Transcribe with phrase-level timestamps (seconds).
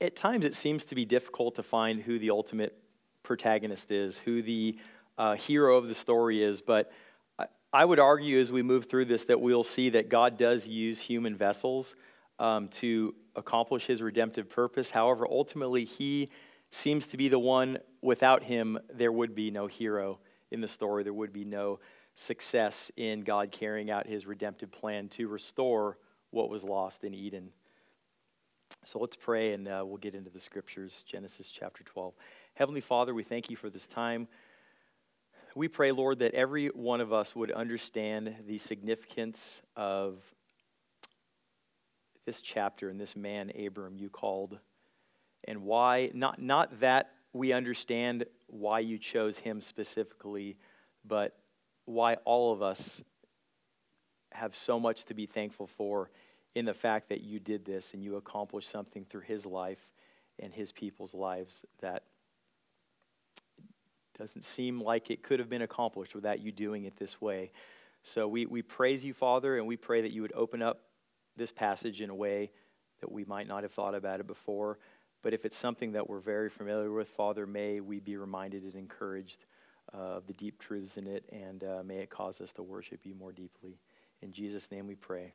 [0.00, 2.76] at times it seems to be difficult to find who the ultimate
[3.22, 4.78] protagonist is, who the
[5.18, 6.62] uh, hero of the story is.
[6.62, 6.90] But
[7.38, 10.66] I, I, would argue as we move through this that we'll see that God does
[10.66, 11.94] use human vessels
[12.38, 14.90] um, to accomplish his redemptive purpose.
[14.90, 16.30] However, ultimately, he
[16.70, 20.18] seems to be the one without him, there would be no hero
[20.50, 21.02] in the story.
[21.02, 21.80] There would be no
[22.14, 25.98] success in God carrying out his redemptive plan to restore
[26.30, 27.50] what was lost in Eden.
[28.84, 31.04] So let's pray and uh, we'll get into the scriptures.
[31.06, 32.14] Genesis chapter 12.
[32.54, 34.28] Heavenly Father, we thank you for this time.
[35.54, 40.22] We pray, Lord, that every one of us would understand the significance of
[42.24, 44.58] this chapter and this man, Abram, you called,
[45.44, 50.56] and why, not, not that we understand why you chose him specifically,
[51.04, 51.36] but
[51.84, 53.02] why all of us
[54.32, 56.10] have so much to be thankful for
[56.54, 59.88] in the fact that you did this and you accomplished something through his life
[60.38, 62.04] and his people's lives that
[64.18, 67.50] doesn't seem like it could have been accomplished without you doing it this way.
[68.02, 70.82] So we, we praise you, Father, and we pray that you would open up
[71.36, 72.50] this passage in a way
[73.00, 74.78] that we might not have thought about it before.
[75.22, 78.74] But if it's something that we're very familiar with, Father, may we be reminded and
[78.74, 79.44] encouraged
[79.92, 83.14] of the deep truths in it, and uh, may it cause us to worship you
[83.14, 83.78] more deeply.
[84.22, 85.34] In Jesus' name we pray.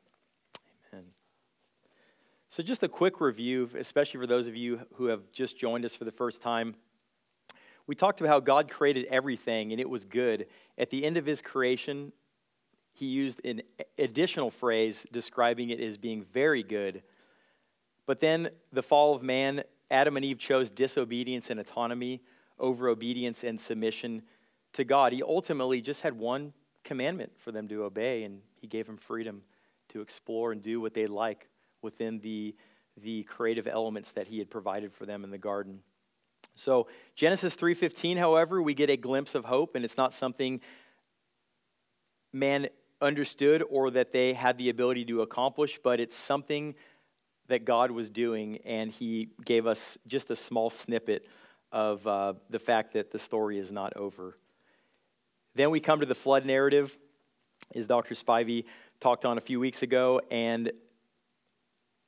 [2.48, 5.94] So, just a quick review, especially for those of you who have just joined us
[5.94, 6.74] for the first time.
[7.86, 10.46] We talked about how God created everything and it was good.
[10.76, 12.12] At the end of his creation,
[12.92, 13.62] he used an
[13.98, 17.02] additional phrase describing it as being very good.
[18.06, 22.22] But then the fall of man Adam and Eve chose disobedience and autonomy
[22.58, 24.22] over obedience and submission
[24.72, 25.12] to God.
[25.12, 26.52] He ultimately just had one
[26.84, 29.42] commandment for them to obey, and He gave them freedom
[29.90, 31.48] to explore and do what they like
[31.82, 32.54] within the,
[33.02, 35.80] the creative elements that He had provided for them in the garden.
[36.54, 40.60] So Genesis 3:15 however we get a glimpse of hope and it's not something
[42.32, 42.68] man
[43.00, 46.74] understood or that they had the ability to accomplish but it's something
[47.48, 51.26] that God was doing, and he gave us just a small snippet
[51.72, 54.36] of uh, the fact that the story is not over.
[55.54, 56.96] Then we come to the flood narrative,
[57.74, 58.14] as Dr.
[58.14, 58.64] Spivey
[59.00, 60.72] talked on a few weeks ago, and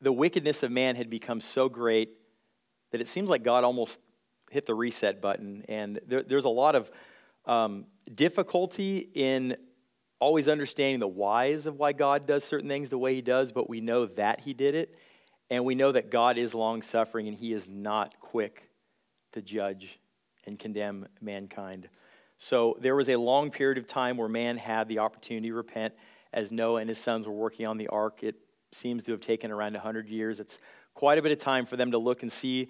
[0.01, 2.11] the wickedness of man had become so great
[2.93, 4.01] that it seems like God almost
[4.51, 5.65] hit the reset button.
[5.69, 6.91] And there, there's a lot of
[7.45, 9.57] um, difficulty in
[10.21, 13.69] always understanding the whys of why God does certain things the way He does, but
[13.69, 14.95] we know that He did it.
[15.51, 18.69] And we know that God is long suffering and he is not quick
[19.33, 19.99] to judge
[20.45, 21.89] and condemn mankind.
[22.37, 25.95] So there was a long period of time where man had the opportunity to repent
[26.33, 28.23] as Noah and his sons were working on the ark.
[28.23, 28.37] It
[28.73, 30.41] seems to have taken around 100 years.
[30.41, 30.59] It's
[30.95, 32.69] quite a bit of time for them to look and see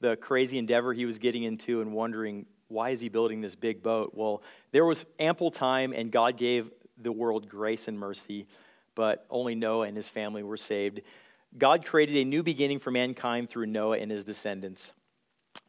[0.00, 3.82] the crazy endeavor he was getting into and wondering, why is he building this big
[3.82, 4.12] boat?
[4.14, 4.42] Well,
[4.72, 8.46] there was ample time, and God gave the world grace and mercy,
[8.94, 11.00] but only Noah and his family were saved.
[11.56, 14.92] God created a new beginning for mankind through Noah and his descendants.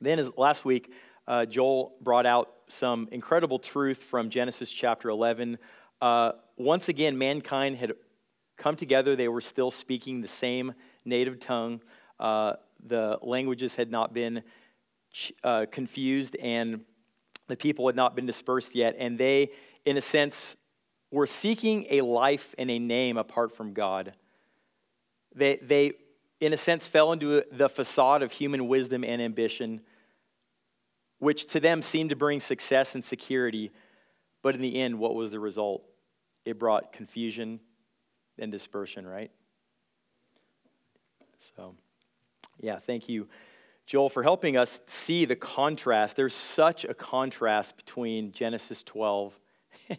[0.02, 0.91] Then, as last week,
[1.28, 5.57] uh, Joel brought out some incredible truth from Genesis chapter 11.
[6.06, 7.94] Uh, once again, mankind had
[8.58, 9.16] come together.
[9.16, 11.82] They were still speaking the same native tongue.
[12.20, 12.54] Uh,
[12.86, 14.44] the languages had not been
[15.44, 16.82] uh, confused, and
[17.48, 18.96] the people had not been dispersed yet.
[19.00, 19.50] And they,
[19.84, 20.56] in a sense,
[21.10, 24.14] were seeking a life and a name apart from God.
[25.34, 25.94] They, they,
[26.40, 29.82] in a sense, fell into the facade of human wisdom and ambition,
[31.18, 33.72] which to them seemed to bring success and security.
[34.44, 35.84] But in the end, what was the result?
[36.46, 37.59] It brought confusion
[38.38, 39.32] and dispersion, right?
[41.40, 41.76] So,
[42.62, 43.28] yeah, thank you,
[43.86, 46.16] Joel, for helping us see the contrast.
[46.16, 49.40] There's such a contrast between Genesis 12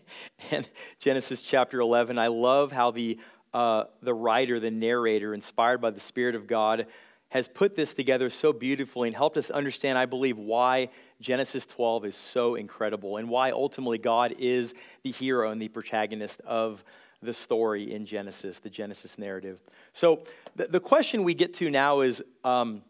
[0.50, 2.18] and Genesis chapter 11.
[2.18, 3.18] I love how the
[3.54, 6.86] uh, the writer, the narrator, inspired by the Spirit of God,
[7.30, 10.90] has put this together so beautifully and helped us understand, I believe, why
[11.20, 16.40] Genesis 12 is so incredible and why ultimately God is the hero and the protagonist
[16.42, 16.84] of
[17.22, 19.58] the story in Genesis, the Genesis narrative.
[19.92, 20.24] So,
[20.54, 22.82] the, the question we get to now is um,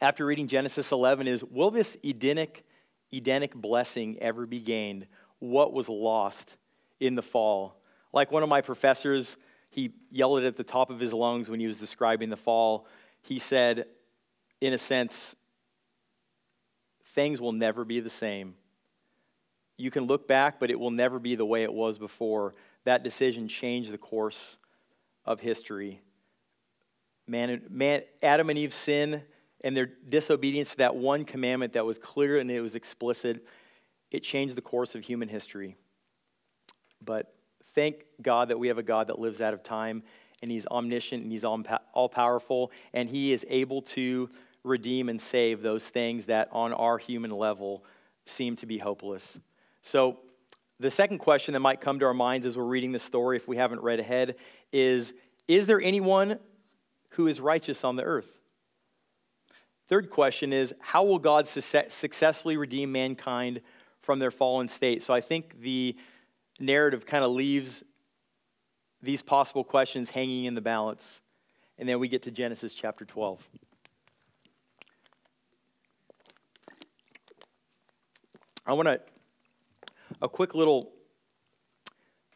[0.00, 2.64] after reading Genesis 11 is will this Edenic,
[3.12, 5.06] Edenic blessing ever be gained?
[5.38, 6.56] What was lost
[7.00, 7.76] in the fall?
[8.12, 9.36] Like one of my professors,
[9.70, 12.86] he yelled it at the top of his lungs when he was describing the fall.
[13.22, 13.86] He said,
[14.60, 15.34] in a sense,
[17.12, 18.54] things will never be the same.
[19.76, 22.54] You can look back, but it will never be the way it was before.
[22.84, 24.58] That decision changed the course
[25.24, 26.02] of history.
[27.26, 29.22] Man, man, Adam and Eve's sin
[29.62, 33.46] and their disobedience to that one commandment that was clear and it was explicit,
[34.10, 35.76] it changed the course of human history.
[37.04, 37.34] But
[37.74, 40.02] thank God that we have a God that lives out of time
[40.42, 44.28] and he's omniscient and he's all powerful and he is able to
[44.64, 47.84] redeem and save those things that on our human level
[48.24, 49.38] seem to be hopeless.
[49.82, 50.18] So,
[50.78, 53.46] the second question that might come to our minds as we're reading this story, if
[53.46, 54.36] we haven't read ahead,
[54.72, 55.12] is
[55.48, 56.38] Is there anyone
[57.10, 58.38] who is righteous on the earth?
[59.88, 63.60] Third question is How will God successfully redeem mankind
[64.00, 65.02] from their fallen state?
[65.02, 65.96] So, I think the
[66.60, 67.82] narrative kind of leaves
[69.02, 71.22] these possible questions hanging in the balance.
[71.78, 73.44] And then we get to Genesis chapter 12.
[78.64, 79.00] I want to,
[80.20, 80.92] a quick little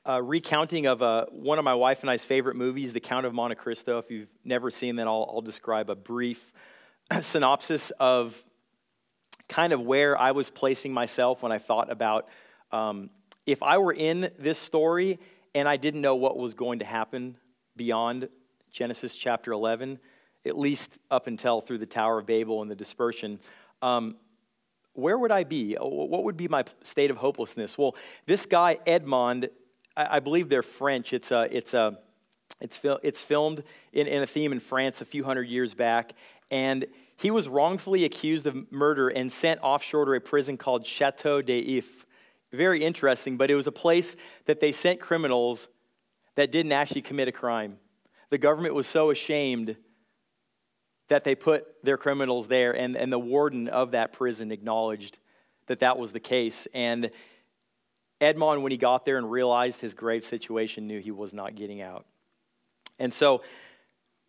[0.04, 3.32] uh, recounting of uh, one of my wife and I's favorite movies, The Count of
[3.32, 3.98] Monte Cristo.
[3.98, 6.52] If you've never seen that, I'll, I'll describe a brief
[7.20, 8.44] synopsis of
[9.48, 12.28] kind of where I was placing myself when I thought about
[12.72, 13.08] um,
[13.46, 15.20] if I were in this story
[15.54, 17.36] and I didn't know what was going to happen
[17.76, 18.28] beyond
[18.72, 20.00] Genesis chapter 11,
[20.44, 23.38] at least up until through the Tower of Babel and the dispersion.
[23.80, 24.16] Um,
[24.96, 25.74] where would I be?
[25.74, 27.76] What would be my state of hopelessness?
[27.78, 27.94] Well,
[28.26, 29.50] this guy, Edmond,
[29.96, 31.12] I, I believe they're French.
[31.12, 31.98] It's, a, it's, a,
[32.60, 33.62] it's, fil- it's filmed
[33.92, 36.12] in, in a theme in France a few hundred years back.
[36.50, 41.42] And he was wrongfully accused of murder and sent offshore to a prison called Chateau
[41.42, 42.06] d'If.
[42.52, 45.68] Very interesting, but it was a place that they sent criminals
[46.36, 47.78] that didn't actually commit a crime.
[48.30, 49.76] The government was so ashamed
[51.08, 55.18] that they put their criminals there, and, and the warden of that prison acknowledged
[55.66, 56.66] that that was the case.
[56.74, 57.10] And
[58.20, 61.80] Edmond, when he got there and realized his grave situation, knew he was not getting
[61.80, 62.06] out.
[62.98, 63.42] And so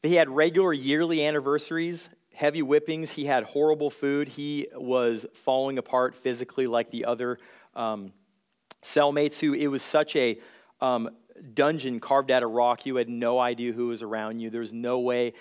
[0.03, 3.11] he had regular yearly anniversaries, heavy whippings.
[3.11, 4.27] He had horrible food.
[4.27, 7.39] He was falling apart physically like the other
[7.75, 8.11] um,
[8.83, 10.37] cellmates who it was such a
[10.81, 11.09] um,
[11.53, 12.85] dungeon carved out of rock.
[12.85, 14.49] You had no idea who was around you.
[14.49, 15.33] There was no way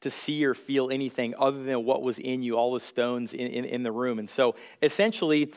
[0.00, 3.46] to see or feel anything other than what was in you, all the stones in,
[3.46, 4.18] in, in, the room.
[4.18, 5.52] And so essentially,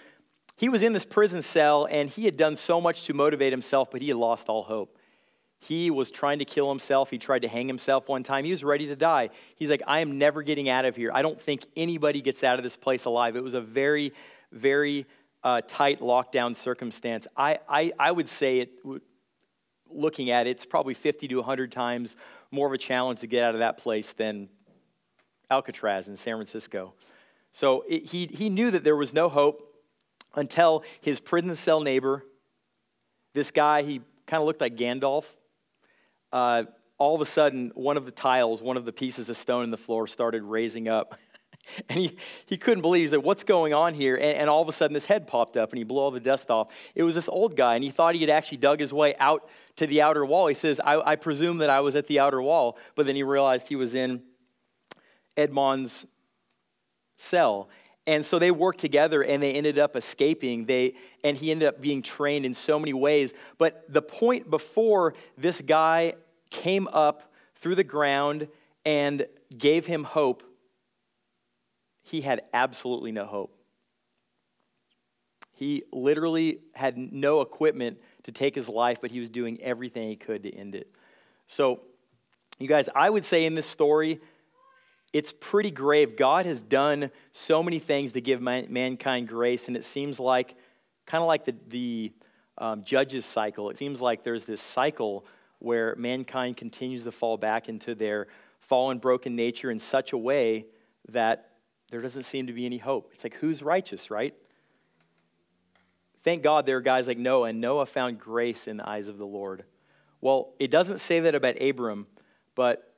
[0.58, 3.90] he was in this prison cell and he had done so much to motivate himself,
[3.92, 4.98] but he had lost all hope.
[5.60, 7.10] He was trying to kill himself.
[7.10, 8.44] He tried to hang himself one time.
[8.44, 9.30] He was ready to die.
[9.56, 11.10] He's like, I am never getting out of here.
[11.14, 13.38] I don't think anybody gets out of this place alive.
[13.38, 14.12] It was a very,
[14.52, 15.06] very
[15.42, 17.28] uh, tight lockdown circumstance.
[17.38, 18.72] I, I, I would say it,
[19.96, 22.16] looking at it, it's probably 50 to 100 times
[22.52, 24.50] more of a challenge to get out of that place than
[25.50, 26.94] Alcatraz in San Francisco.
[27.52, 29.70] So it, he, he knew that there was no hope
[30.36, 32.24] until his prison cell neighbor,
[33.34, 35.26] this guy, he kind of looked like Gandalf.
[36.32, 36.64] Uh,
[36.98, 39.72] all of a sudden, one of the tiles, one of the pieces of stone in
[39.72, 41.18] the floor started raising up.
[41.90, 44.16] and he, he couldn't believe, he said, What's going on here?
[44.16, 46.20] And, and all of a sudden, this head popped up and he blew all the
[46.20, 46.70] dust off.
[46.96, 49.50] It was this old guy, and he thought he had actually dug his way out
[49.78, 50.48] to the outer wall.
[50.48, 53.24] He says, I, I presume that I was at the outer wall, but then he
[53.24, 54.22] realized he was in
[55.36, 56.06] Edmond's
[57.18, 57.70] cell.
[58.06, 60.66] And so they worked together and they ended up escaping.
[60.66, 63.34] They, and he ended up being trained in so many ways.
[63.58, 66.16] But the point before this guy
[66.50, 68.50] came up through the ground
[68.86, 69.26] and
[69.58, 70.44] gave him hope,
[72.04, 73.58] he had absolutely no hope.
[75.54, 80.16] He literally had no equipment to take his life, but he was doing everything he
[80.16, 80.88] could to end it.
[81.48, 81.82] So,
[82.60, 84.20] you guys, I would say in this story,
[85.14, 86.18] it's pretty grave.
[86.18, 90.56] God has done so many things to give man- mankind grace, and it seems like,
[91.06, 92.12] kind of like the, the
[92.58, 95.26] um, judges cycle, it seems like there's this cycle
[95.60, 98.28] where mankind continues to fall back into their
[98.60, 100.66] fallen, broken nature in such a way
[101.10, 101.53] that
[101.90, 103.12] there doesn't seem to be any hope.
[103.14, 104.34] It's like, who's righteous, right?
[106.24, 109.18] Thank God there are guys like Noah, and Noah found grace in the eyes of
[109.18, 109.66] the Lord.
[110.22, 112.08] Well, it doesn't say that about Abram,
[112.56, 112.94] but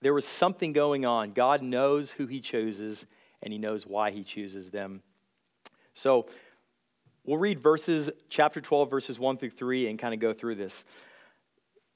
[0.00, 1.32] there was something going on.
[1.32, 3.04] God knows who he chooses,
[3.42, 5.02] and he knows why he chooses them.
[5.92, 6.26] So
[7.24, 10.86] we'll read verses, chapter 12, verses 1 through 3, and kind of go through this.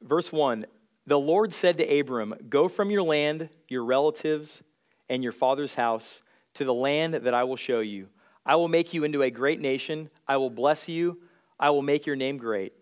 [0.03, 0.67] Verse 1
[1.07, 4.63] The Lord said to Abram, Go from your land, your relatives,
[5.09, 6.23] and your father's house
[6.55, 8.09] to the land that I will show you.
[8.45, 10.11] I will make you into a great nation.
[10.27, 11.19] I will bless you.
[11.61, 12.73] I will make your name great,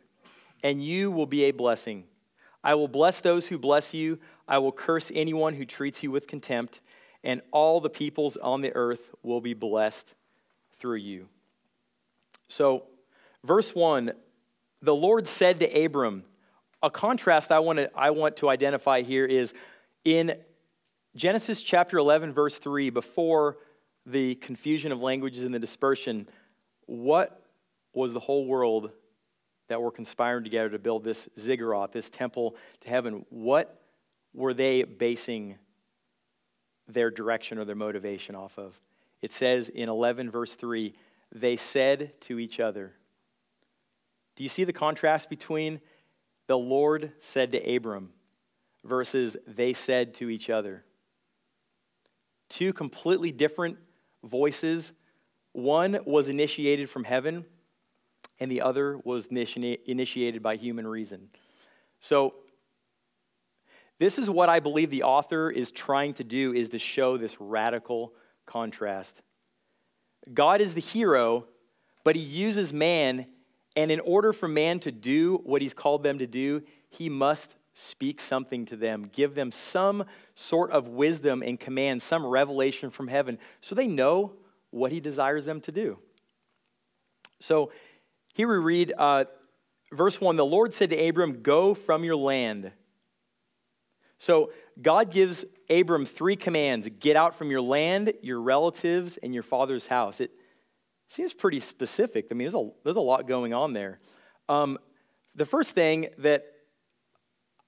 [0.62, 2.04] and you will be a blessing.
[2.62, 4.18] I will bless those who bless you.
[4.46, 6.80] I will curse anyone who treats you with contempt,
[7.24, 10.14] and all the peoples on the earth will be blessed
[10.78, 11.28] through you.
[12.48, 12.84] So,
[13.44, 14.12] verse 1
[14.82, 16.22] the Lord said to Abram,
[16.82, 19.54] a contrast I want to, I want to identify here is
[20.04, 20.36] in
[21.16, 23.56] Genesis chapter 11, verse 3, before
[24.04, 26.28] the confusion of languages and the dispersion,
[26.84, 27.42] what
[27.94, 28.90] was the whole world
[29.68, 33.24] that were conspiring together to build this ziggurat, this temple to heaven?
[33.30, 33.80] What
[34.34, 35.56] were they basing
[36.86, 38.78] their direction or their motivation off of?
[39.22, 40.94] It says in 11, verse 3,
[41.34, 42.92] they said to each other.
[44.36, 45.80] Do you see the contrast between
[46.46, 48.10] the Lord said to Abram
[48.84, 50.84] versus they said to each other?
[52.48, 53.78] Two completely different
[54.24, 54.92] voices.
[55.52, 57.44] One was initiated from heaven,
[58.38, 61.28] and the other was initiated by human reason.
[62.00, 62.34] So,
[63.98, 67.40] this is what I believe the author is trying to do is to show this
[67.40, 68.12] radical
[68.44, 69.22] contrast.
[70.32, 71.46] God is the hero,
[72.04, 73.26] but he uses man,
[73.74, 77.54] and in order for man to do what he's called them to do, he must
[77.78, 83.06] speak something to them, give them some sort of wisdom and command, some revelation from
[83.06, 84.32] heaven, so they know
[84.70, 85.98] what he desires them to do.
[87.38, 87.70] So
[88.32, 89.26] here we read uh,
[89.92, 92.72] verse 1 The Lord said to Abram, Go from your land.
[94.16, 99.42] So God gives Abram three commands get out from your land, your relatives, and your
[99.42, 100.22] father's house.
[100.22, 100.30] It
[101.08, 102.28] seems pretty specific.
[102.30, 104.00] I mean, there's a, there's a lot going on there.
[104.48, 104.78] Um,
[105.34, 106.55] the first thing that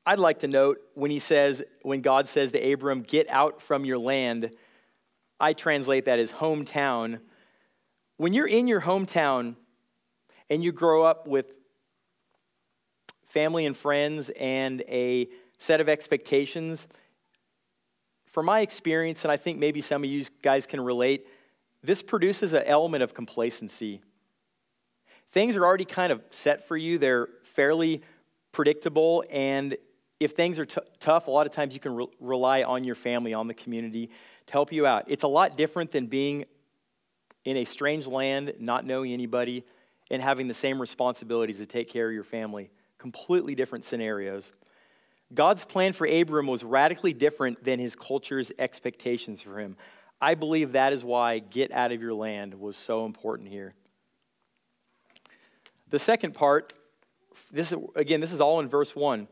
[0.09, 3.85] I'd like to note when he says, when God says to Abram, get out from
[3.85, 4.51] your land,
[5.39, 7.21] I translate that as hometown.
[8.17, 9.57] When you're in your hometown
[10.49, 11.53] and you grow up with
[13.27, 16.89] family and friends and a set of expectations,
[18.25, 21.27] from my experience, and I think maybe some of you guys can relate,
[21.83, 24.01] this produces an element of complacency.
[25.33, 28.01] Things are already kind of set for you, they're fairly
[28.53, 29.77] predictable, and
[30.21, 32.95] if things are t- tough, a lot of times you can re- rely on your
[32.95, 34.11] family, on the community
[34.47, 35.05] to help you out.
[35.07, 36.45] It's a lot different than being
[37.45, 39.65] in a strange land, not knowing anybody,
[40.11, 42.71] and having the same responsibilities to take care of your family.
[42.99, 44.53] Completely different scenarios.
[45.33, 49.77] God's plan for Abram was radically different than his culture's expectations for him.
[50.21, 53.75] I believe that is why get out of your land was so important here.
[55.91, 56.73] The second part,
[57.53, 59.29] this again, this is all in verse 1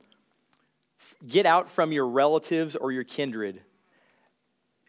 [1.26, 3.62] get out from your relatives or your kindred.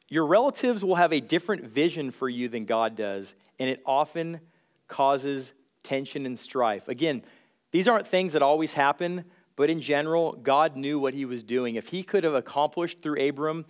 [0.09, 4.39] Your relatives will have a different vision for you than God does, and it often
[4.87, 5.53] causes
[5.83, 6.87] tension and strife.
[6.87, 7.23] Again,
[7.71, 9.25] these aren't things that always happen,
[9.55, 11.75] but in general, God knew what he was doing.
[11.75, 13.65] If he could have accomplished through Abram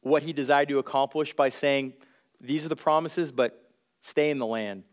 [0.00, 1.92] what he desired to accomplish by saying,
[2.40, 3.70] These are the promises, but
[4.00, 4.84] stay in the land,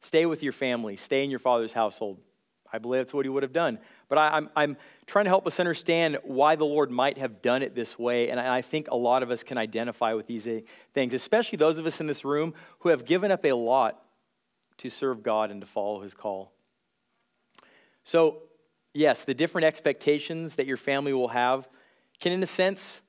[0.00, 2.18] stay with your family, stay in your father's household.
[2.72, 3.78] I believe that's what he would have done.
[4.08, 4.76] But I, am I'm, I'm
[5.06, 8.30] trying to help us understand why the Lord might have done it this way.
[8.30, 10.60] And I think a lot of us can identify with these uh,
[10.94, 14.02] things, especially those of us in this room who have given up a lot
[14.78, 16.52] to serve God and to follow his call.
[18.04, 18.38] So,
[18.94, 21.68] yes, the different expectations that your family will have
[22.20, 23.02] can, in a sense,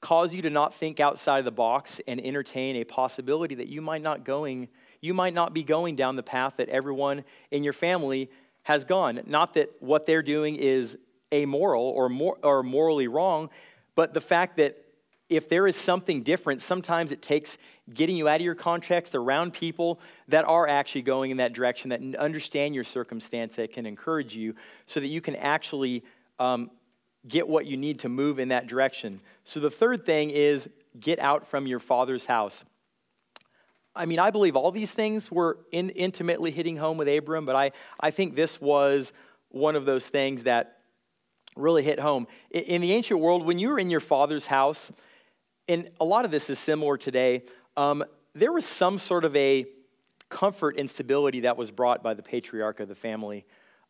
[0.00, 3.80] cause you to not think outside of the box and entertain a possibility that you
[3.80, 4.68] might not going
[5.00, 8.30] you might not be going down the path that everyone in your family
[8.66, 9.20] has gone.
[9.26, 10.98] Not that what they're doing is
[11.32, 13.48] amoral or, mor- or morally wrong,
[13.94, 14.76] but the fact that
[15.28, 17.58] if there is something different, sometimes it takes
[17.94, 21.90] getting you out of your context around people that are actually going in that direction,
[21.90, 26.02] that understand your circumstance, that can encourage you, so that you can actually
[26.40, 26.68] um,
[27.28, 29.20] get what you need to move in that direction.
[29.44, 30.68] So the third thing is
[30.98, 32.64] get out from your father's house.
[33.96, 37.56] I mean, I believe all these things were in, intimately hitting home with Abram, but
[37.56, 39.12] I, I think this was
[39.48, 40.78] one of those things that
[41.56, 42.26] really hit home.
[42.50, 44.92] In, in the ancient world, when you were in your father's house,
[45.68, 47.42] and a lot of this is similar today,
[47.76, 49.64] um, there was some sort of a
[50.28, 53.44] comfort and stability that was brought by the patriarch of the family.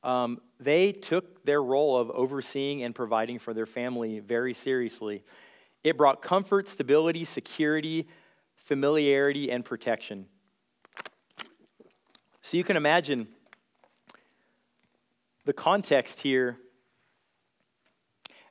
[0.04, 5.24] Um, they took their role of overseeing and providing for their family very seriously.
[5.82, 8.06] It brought comfort, stability, security,
[8.66, 10.26] familiarity, and protection.
[12.42, 13.28] So you can imagine
[15.44, 16.58] the context here.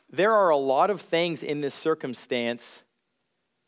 [0.09, 2.83] there are a lot of things in this circumstance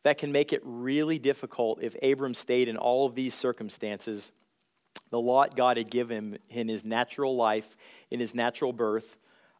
[0.03, 4.31] that can make it really difficult if Abram stayed in all of these circumstances.
[5.09, 7.75] The lot God had given him in his natural life,
[8.09, 9.17] in his natural birth,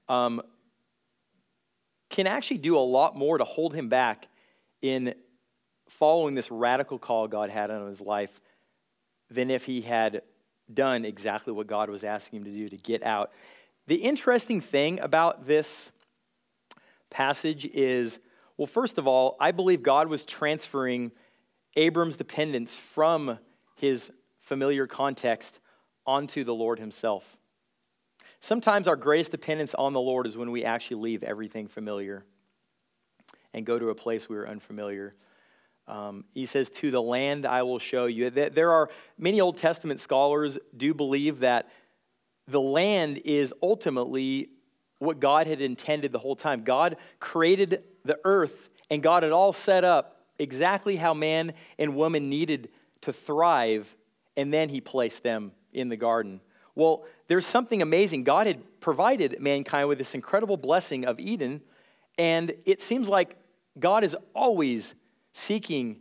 [0.07, 0.41] um,
[2.09, 4.29] can actually do a lot more to hold him back
[4.81, 5.13] in
[5.87, 8.41] following this radical call God had on his life
[9.29, 10.21] than if he had
[10.73, 13.31] done exactly what God was asking him to do to get out.
[13.87, 15.91] The interesting thing about this
[17.09, 18.19] passage is
[18.57, 21.11] well, first of all, I believe God was transferring
[21.75, 23.37] Abram's dependence from
[23.75, 25.59] his familiar context
[26.07, 27.37] onto the Lord himself.
[28.39, 32.25] Sometimes our greatest dependence on the Lord is when we actually leave everything familiar
[33.53, 35.13] and go to a place we are unfamiliar.
[35.87, 38.29] Um, he says, To the land I will show you.
[38.29, 41.69] There are many Old Testament scholars do believe that
[42.47, 44.49] the land is ultimately
[44.99, 46.63] what God had intended the whole time.
[46.63, 52.29] God created the earth, and God had all set up exactly how man and woman
[52.29, 52.69] needed
[53.01, 53.95] to thrive,
[54.35, 56.41] and then He placed them in the garden.
[56.75, 58.23] Well, there's something amazing.
[58.23, 61.61] God had provided mankind with this incredible blessing of Eden,
[62.17, 63.35] and it seems like
[63.79, 64.95] God is always
[65.37, 65.97] seeking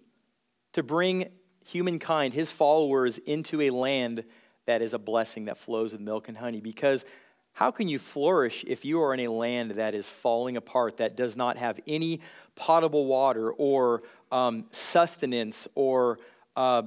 [0.73, 1.29] to bring
[1.65, 4.25] humankind, his followers, into a land
[4.65, 6.61] that is a blessing that flows with milk and honey.
[6.61, 7.05] Because
[7.53, 11.17] how can you flourish if you are in a land that is falling apart, that
[11.17, 12.21] does not have any
[12.55, 14.03] potable water or
[14.33, 16.19] um, sustenance or
[16.57, 16.83] uh,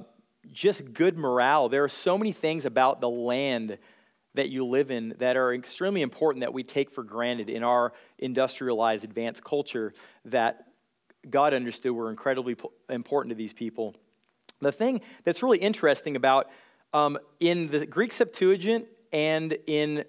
[0.52, 1.68] just good morale?
[1.68, 3.78] There are so many things about the land
[4.34, 7.92] that you live in that are extremely important that we take for granted in our
[8.18, 9.92] industrialized advanced culture
[10.24, 10.66] that
[11.28, 12.56] God understood were incredibly
[12.88, 13.94] important to these people.
[14.60, 16.50] The thing that's really interesting about
[16.92, 20.04] um, in the Greek Septuagint and in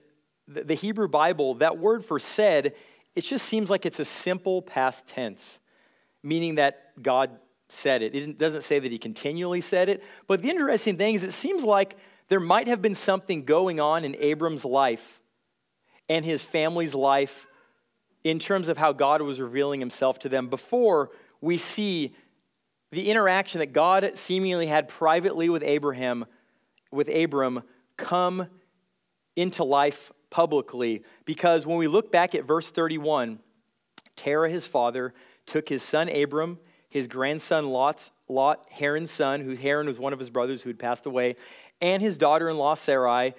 [0.47, 2.73] the Hebrew Bible, that word for said,
[3.15, 5.59] it just seems like it's a simple past tense,
[6.23, 7.31] meaning that God
[7.69, 8.15] said it.
[8.15, 10.03] It doesn't say that he continually said it.
[10.27, 11.97] But the interesting thing is, it seems like
[12.27, 15.21] there might have been something going on in Abram's life
[16.09, 17.47] and his family's life
[18.23, 22.13] in terms of how God was revealing himself to them before we see
[22.91, 26.25] the interaction that God seemingly had privately with Abraham,
[26.91, 27.63] with Abram,
[27.97, 28.47] come
[29.35, 31.03] into life publicly.
[31.25, 33.39] Because when we look back at verse 31,
[34.15, 35.13] Terah, his father,
[35.45, 40.19] took his son Abram, his grandson Lot, Lot, Haran's son, who Haran was one of
[40.19, 41.37] his brothers who had passed away,
[41.79, 43.33] and his daughter in law Sarai,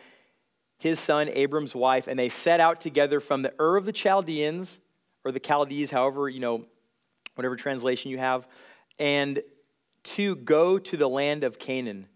[0.82, 4.80] his son Abram's wife, and they set out together from the Ur of the Chaldeans,
[5.24, 6.64] or the Chaldees, however, you know,
[7.36, 8.48] whatever translation you have,
[8.98, 9.42] and
[10.02, 12.08] to go to the land of Canaan.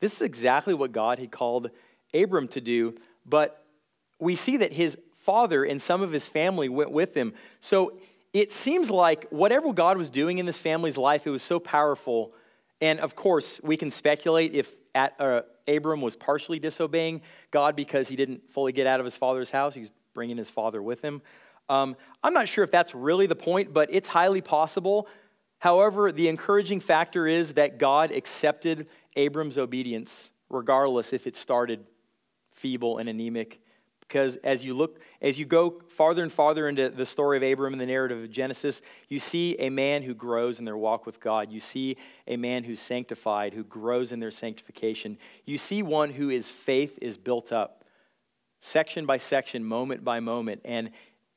[0.00, 1.68] This is exactly what God had called
[2.14, 2.94] Abram to do,
[3.26, 3.62] but
[4.18, 7.34] we see that his father and some of his family went with him.
[7.60, 7.92] So
[8.32, 12.32] it seems like whatever God was doing in this family's life, it was so powerful.
[12.80, 18.08] And of course, we can speculate if at, uh, Abram was partially disobeying God because
[18.08, 19.74] he didn't fully get out of his father's house.
[19.74, 21.22] He was bringing his father with him.
[21.68, 25.08] Um, I'm not sure if that's really the point, but it's highly possible.
[25.58, 31.86] However, the encouraging factor is that God accepted Abram's obedience, regardless if it started
[32.52, 33.60] feeble and anemic
[34.08, 37.72] because as you look as you go farther and farther into the story of abram
[37.72, 41.20] and the narrative of genesis you see a man who grows in their walk with
[41.20, 41.50] god.
[41.50, 45.18] You see a man who's sanctified who grows in their sanctification.
[45.44, 47.84] You see one who his faith is built up
[48.60, 50.60] section by section moment by moment.
[50.64, 50.90] And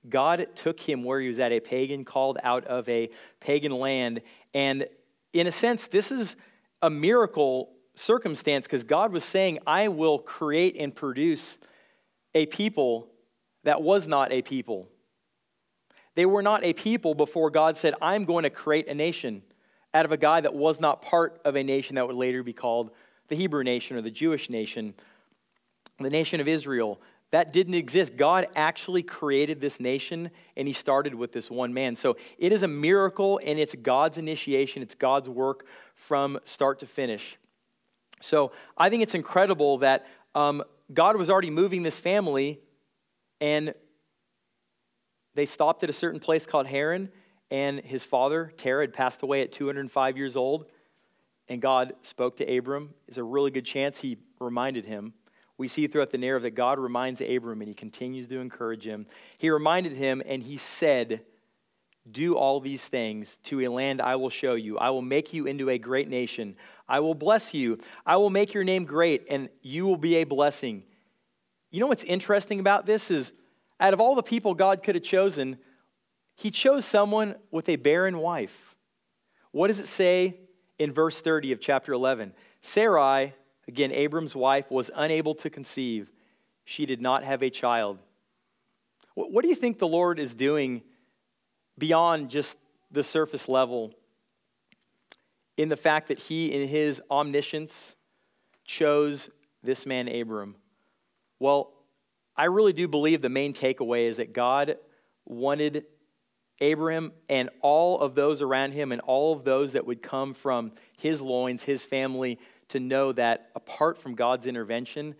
[0.10, 4.22] god took him where he was at a pagan called out of a pagan land.
[4.54, 4.88] And
[5.34, 6.36] in a sense this is
[6.82, 11.58] a miracle circumstance because god was saying i will create and produce
[12.34, 13.08] a people
[13.64, 14.88] that was not a people.
[16.16, 19.44] They were not a people before God said, I'm going to create a nation
[19.94, 22.54] out of a guy that was not part of a nation that would later be
[22.54, 22.92] called
[23.28, 24.94] the Hebrew nation or the Jewish nation,
[26.00, 27.00] the nation of Israel.
[27.32, 28.16] That didn't exist.
[28.16, 31.96] God actually created this nation and he started with this one man.
[31.96, 36.86] So it is a miracle and it's God's initiation, it's God's work from start to
[36.88, 37.38] finish.
[38.22, 42.60] So I think it's incredible that um, God was already moving this family,
[43.42, 43.74] and
[45.36, 47.10] they stopped at a certain place called Haran,
[47.52, 50.66] and his father, Terah, had passed away at 205 years old.
[51.50, 52.94] And God spoke to Abram.
[53.08, 55.14] It's a really good chance he reminded him.
[55.58, 59.08] We see throughout the narrative that God reminds Abram and he continues to encourage him.
[59.38, 61.22] He reminded him and he said,
[62.12, 64.78] do all these things to a land I will show you.
[64.78, 66.56] I will make you into a great nation.
[66.88, 67.80] I will bless you.
[68.06, 70.84] I will make your name great, and you will be a blessing.
[71.70, 73.32] You know what's interesting about this is
[73.80, 75.58] out of all the people God could have chosen,
[76.36, 78.76] he chose someone with a barren wife.
[79.52, 80.38] What does it say
[80.80, 82.34] in verse 30 of chapter 11?
[82.62, 83.34] Sarai,
[83.68, 86.12] again, Abram's wife, was unable to conceive.
[86.66, 88.00] She did not have a child.
[89.16, 90.84] What do you think the Lord is doing
[91.78, 92.58] beyond just
[92.92, 93.94] the surface level
[95.58, 97.96] in the fact that he, in his omniscience,
[98.66, 99.30] chose
[99.64, 100.56] this man, Abram?
[101.40, 101.74] Well,
[102.36, 104.78] I really do believe the main takeaway is that God
[105.26, 105.86] wanted
[106.60, 110.72] Abraham and all of those around him and all of those that would come from
[110.98, 115.16] his loins, his family, to know that apart from God's intervention,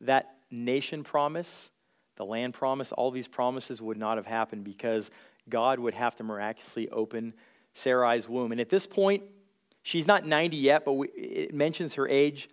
[0.00, 1.70] that nation promise,
[2.16, 5.10] the land promise, all these promises would not have happened because
[5.50, 7.34] God would have to miraculously open
[7.74, 8.52] Sarai's womb.
[8.52, 9.22] And at this point,
[9.82, 12.48] she's not 90 yet, but we, it mentions her age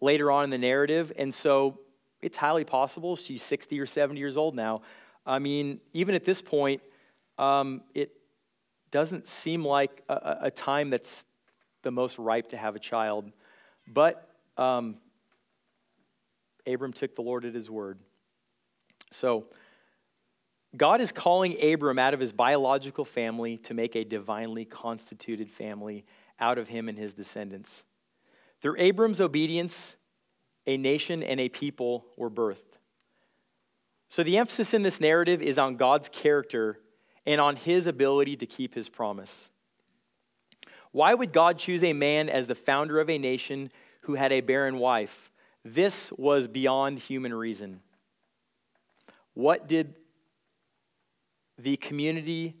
[0.00, 1.12] later on in the narrative.
[1.16, 1.78] And so
[2.22, 4.82] it's highly possible she's 60 or 70 years old now.
[5.26, 6.82] I mean, even at this point,
[7.38, 8.12] um, it
[8.90, 11.24] doesn't seem like a, a, time that's
[11.82, 13.30] the most ripe to have a child.
[13.88, 14.98] But um,
[16.66, 17.98] Abram took the Lord at his word.
[19.10, 19.46] So,
[20.76, 26.04] God is calling Abram out of his biological family to make a divinely constituted family
[26.40, 27.84] out of him and his descendants.
[28.60, 29.96] Through Abram's obedience,
[30.66, 32.78] a nation and a people were birthed.
[34.08, 36.78] So the emphasis in this narrative is on God's character
[37.26, 39.50] and on his ability to keep his promise.
[40.92, 43.70] Why would God choose a man as the founder of a nation
[44.02, 45.30] who had a barren wife?
[45.64, 47.80] This was beyond human reason.
[49.32, 49.94] What did
[51.58, 52.54] the community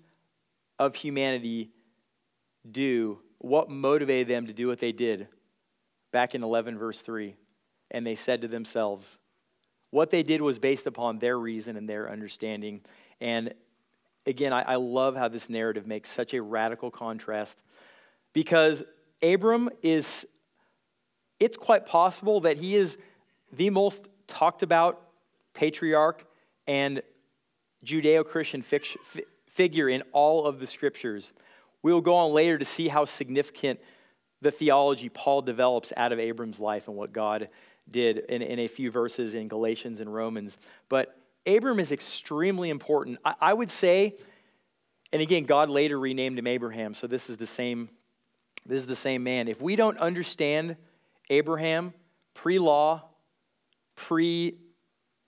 [0.78, 1.70] of humanity
[2.70, 3.18] do?
[3.38, 5.28] What motivated them to do what they did?
[6.12, 7.34] Back in 11, verse 3.
[7.90, 9.18] And they said to themselves,
[9.90, 12.80] what they did was based upon their reason and their understanding.
[13.20, 13.54] And
[14.26, 17.62] again, I, I love how this narrative makes such a radical contrast
[18.32, 18.82] because
[19.22, 20.26] Abram is,
[21.38, 22.98] it's quite possible that he is
[23.52, 25.00] the most talked about
[25.54, 26.26] patriarch
[26.66, 27.00] and
[27.84, 31.32] Judeo Christian figure in all of the scriptures.
[31.82, 33.80] We will go on later to see how significant
[34.40, 37.48] the theology Paul develops out of Abram's life and what God
[37.90, 40.58] did in, in a few verses in Galatians and Romans.
[40.88, 41.16] But
[41.46, 43.18] Abram is extremely important.
[43.24, 44.16] I, I would say,
[45.12, 47.88] and again, God later renamed him Abraham, so this is the same,
[48.66, 49.48] this is the same man.
[49.48, 50.76] If we don't understand
[51.30, 51.92] Abraham
[52.34, 53.04] pre-law,
[53.94, 54.56] pre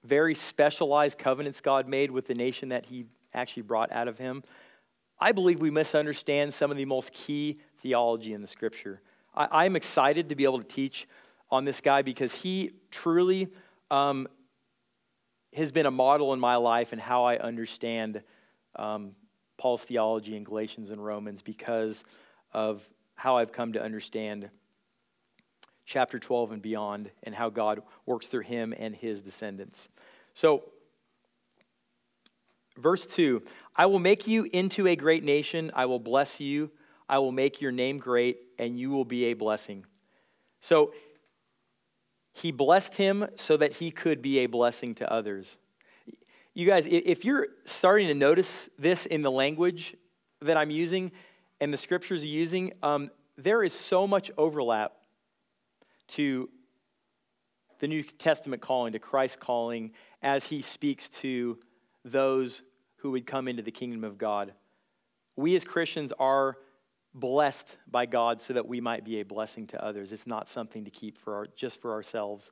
[0.06, 4.42] very specialized covenants God made with the nation that he actually brought out of him,
[5.18, 9.00] I believe we misunderstand some of the most key theology in the scripture.
[9.34, 11.06] I, am excited to be able to teach
[11.50, 13.48] on this guy because he truly
[13.90, 14.28] um,
[15.54, 18.22] has been a model in my life and how I understand
[18.76, 19.12] um,
[19.58, 22.04] Paul's theology in Galatians and Romans because
[22.52, 24.50] of how I've come to understand
[25.86, 29.88] chapter 12 and beyond and how God works through him and his descendants.
[30.34, 30.64] So,
[32.76, 33.42] verse 2
[33.74, 36.70] I will make you into a great nation, I will bless you,
[37.08, 39.86] I will make your name great, and you will be a blessing.
[40.60, 40.92] So,
[42.32, 45.56] he blessed him so that he could be a blessing to others.
[46.52, 49.94] You guys, if you're starting to notice this in the language
[50.42, 51.12] that I'm using
[51.60, 54.92] and the scriptures are using, um, there is so much overlap
[56.08, 56.48] to
[57.78, 59.92] the New Testament calling, to Christ's calling,
[60.22, 61.58] as he speaks to
[62.04, 62.62] those
[62.96, 64.52] who would come into the kingdom of God.
[65.36, 66.56] We as Christians are
[67.12, 70.12] blessed by God so that we might be a blessing to others.
[70.12, 72.50] It's not something to keep for our, just for ourselves.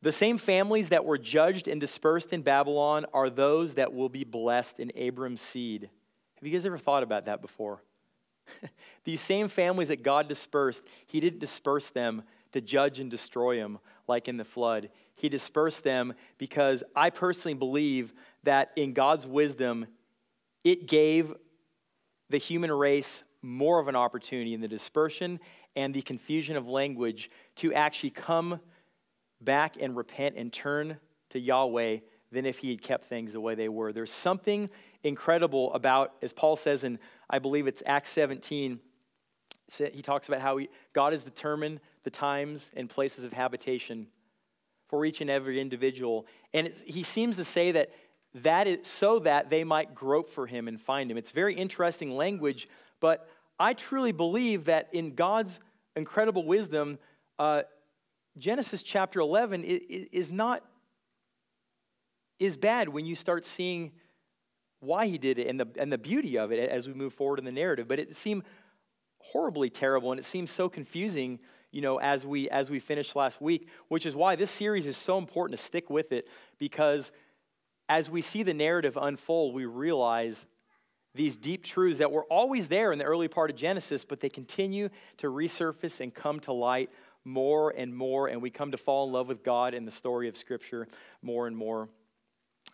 [0.00, 4.24] The same families that were judged and dispersed in Babylon are those that will be
[4.24, 5.90] blessed in Abram's seed.
[6.36, 7.82] Have you guys ever thought about that before?
[9.04, 13.78] These same families that God dispersed, He didn't disperse them to judge and destroy them
[14.06, 14.90] like in the flood.
[15.14, 19.86] He dispersed them because I personally believe that in God's wisdom,
[20.64, 21.34] it gave
[22.30, 25.40] the human race more of an opportunity in the dispersion
[25.76, 28.60] and the confusion of language to actually come
[29.40, 30.96] back and repent and turn
[31.30, 31.98] to Yahweh
[32.32, 33.92] than if he had kept things the way they were.
[33.92, 34.68] There's something
[35.02, 36.98] incredible about, as Paul says in,
[37.30, 38.80] I believe it's Acts 17,
[39.92, 44.06] he talks about how he, God has determined the times and places of habitation
[44.88, 46.26] for each and every individual.
[46.54, 47.90] And he seems to say that
[48.34, 51.16] that is so that they might grope for him and find him.
[51.16, 52.68] It's very interesting language,
[53.00, 55.60] but I truly believe that in God's
[55.96, 56.98] incredible wisdom,
[57.38, 57.62] uh,
[58.36, 60.62] Genesis chapter 11 is not
[62.38, 63.90] is bad when you start seeing
[64.78, 67.40] why he did it and the, and the beauty of it as we move forward
[67.40, 67.88] in the narrative.
[67.88, 68.44] But it seemed
[69.18, 73.40] horribly terrible and it seems so confusing you know as we as we finished last
[73.40, 76.28] week which is why this series is so important to stick with it
[76.58, 77.10] because
[77.88, 80.46] as we see the narrative unfold we realize
[81.14, 84.30] these deep truths that were always there in the early part of genesis but they
[84.30, 86.90] continue to resurface and come to light
[87.24, 90.28] more and more and we come to fall in love with god and the story
[90.28, 90.88] of scripture
[91.22, 91.88] more and more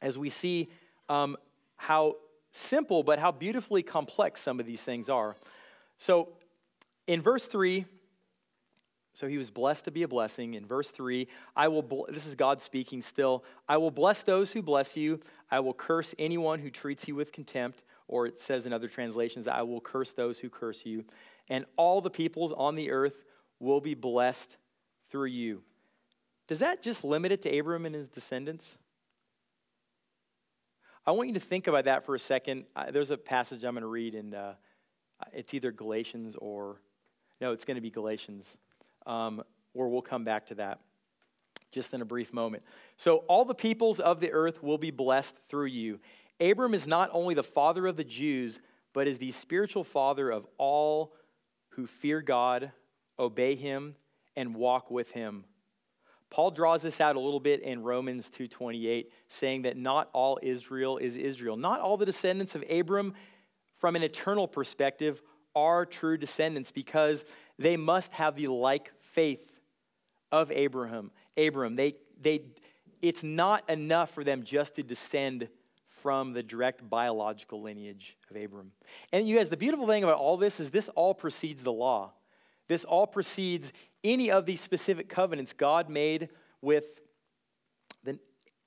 [0.03, 0.69] as we see
[1.09, 1.37] um,
[1.77, 2.17] how
[2.55, 5.37] simple but how beautifully complex some of these things are.
[5.99, 6.29] So
[7.07, 7.85] in verse 3,
[9.15, 10.55] so he was blessed to be a blessing.
[10.55, 13.45] In verse 3, I will bl- this is God speaking still.
[13.69, 15.21] I will bless those who bless you.
[15.53, 19.47] I will curse anyone who treats you with contempt, or it says in other translations,
[19.47, 21.05] I will curse those who curse you.
[21.49, 23.25] And all the peoples on the earth
[23.61, 24.57] will be blessed
[25.11, 25.63] through you.
[26.49, 28.77] Does that just limit it to Abram and his descendants?
[31.07, 32.65] I want you to think about that for a second.
[32.91, 34.53] there's a passage I'm going to read, and uh,
[35.33, 36.81] it's either Galatians or,
[37.41, 38.57] no, it's going to be Galatians,
[39.07, 39.43] um,
[39.75, 40.81] or we'll come back to that
[41.73, 42.63] just in a brief moment.
[42.97, 45.99] So, all the peoples of the earth will be blessed through you.
[46.41, 48.61] Abram is not only the father of the Jews,
[48.93, 51.15] but is the spiritual father of all
[51.71, 52.71] who fear God,
[53.19, 53.97] obey him,
[54.37, 55.45] and walk with him.
[56.31, 60.99] Paul draws this out a little bit in Romans 2:28 saying that not all Israel
[60.99, 61.57] is Israel.
[61.57, 63.15] Not all the descendants of Abram
[63.77, 65.23] from an eternal perspective
[65.55, 67.25] are true descendants because
[67.59, 69.53] they must have the like faith
[70.33, 71.11] of Abraham.
[71.37, 72.43] Abram, they they
[73.03, 75.49] it's not enough for them just to descend
[76.05, 78.73] from the direct biological lineage of Abram.
[79.13, 82.13] And you guys, the beautiful thing about all this is this all precedes the law.
[82.69, 86.29] This all precedes any of these specific covenants God made
[86.61, 87.01] with
[88.05, 88.19] the,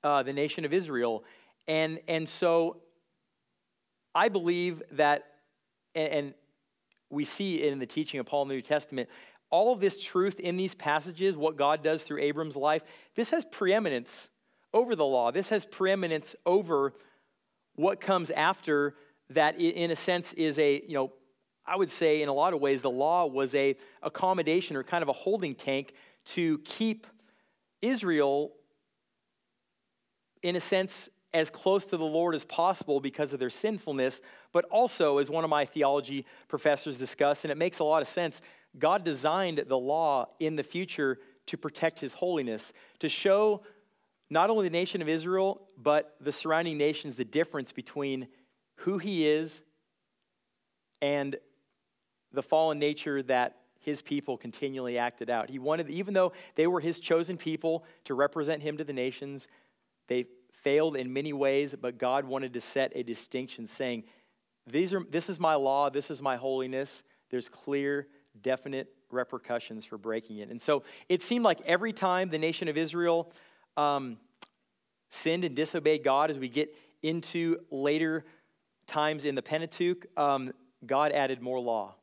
[0.02, 1.24] uh, the nation of Israel.
[1.66, 2.78] And, and so
[4.14, 5.26] I believe that,
[5.94, 6.34] and, and
[7.10, 9.08] we see in the teaching of Paul in the New Testament,
[9.50, 12.82] all of this truth in these passages, what God does through Abram's life,
[13.14, 14.28] this has preeminence
[14.74, 15.30] over the law.
[15.30, 16.92] This has preeminence over
[17.74, 18.94] what comes after
[19.30, 21.12] that in a sense is a you know
[21.68, 25.02] I would say, in a lot of ways, the law was a accommodation or kind
[25.02, 25.92] of a holding tank
[26.26, 27.06] to keep
[27.82, 28.52] Israel,
[30.42, 34.20] in a sense, as close to the Lord as possible because of their sinfulness,
[34.52, 38.08] but also, as one of my theology professors discussed, and it makes a lot of
[38.08, 38.40] sense,
[38.78, 43.62] God designed the law in the future to protect his holiness, to show
[44.30, 48.28] not only the nation of Israel, but the surrounding nations the difference between
[48.76, 49.62] who he is
[51.00, 51.36] and
[52.32, 55.48] the fallen nature that his people continually acted out.
[55.48, 59.48] He wanted, even though they were his chosen people to represent him to the nations,
[60.08, 60.26] they
[60.62, 64.04] failed in many ways, but God wanted to set a distinction saying,
[64.66, 67.02] These are, This is my law, this is my holiness.
[67.30, 68.06] There's clear,
[68.40, 70.50] definite repercussions for breaking it.
[70.50, 73.32] And so it seemed like every time the nation of Israel
[73.76, 74.18] um,
[75.10, 78.24] sinned and disobeyed God, as we get into later
[78.86, 80.52] times in the Pentateuch, um,
[80.84, 81.94] God added more law.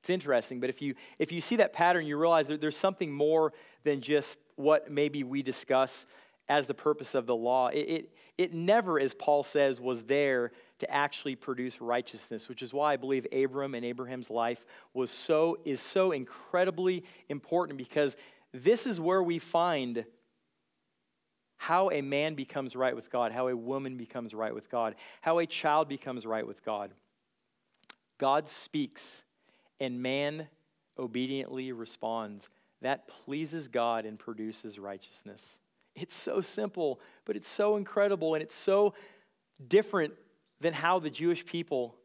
[0.00, 3.12] It's interesting, but if you if you see that pattern, you realize that there's something
[3.12, 3.52] more
[3.84, 6.06] than just what maybe we discuss
[6.48, 7.68] as the purpose of the law.
[7.68, 12.74] It, it, it never, as Paul says, was there to actually produce righteousness, which is
[12.74, 18.16] why I believe Abram and Abraham's life was so is so incredibly important because
[18.52, 20.04] this is where we find
[21.56, 25.38] how a man becomes right with God, how a woman becomes right with God, how
[25.38, 26.90] a child becomes right with God.
[28.18, 29.22] God speaks
[29.78, 30.48] and man
[30.98, 32.48] obediently responds,
[32.80, 35.60] that pleases God and produces righteousness.
[35.94, 38.94] It's so simple, but it's so incredible and it's so
[39.68, 40.14] different
[40.60, 41.96] than how the Jewish people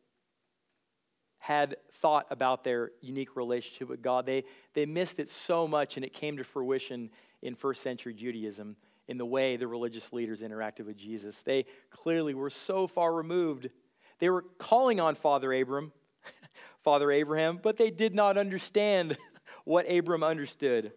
[1.39, 4.26] had thought about their unique relationship with God.
[4.26, 7.10] They, they missed it so much, and it came to fruition
[7.41, 8.76] in first century Judaism
[9.08, 11.41] in the way the religious leaders interacted with Jesus.
[11.41, 13.69] They clearly were so far removed.
[14.19, 15.93] They were calling on Father Abram,
[16.84, 19.17] Father Abraham, but they did not understand
[19.63, 20.91] what Abram understood.